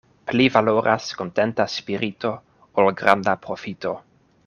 [0.29, 2.33] Pli valoras kontenta spirito,
[2.83, 3.95] ol granda profito.